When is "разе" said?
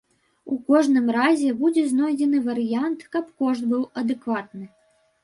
1.17-1.49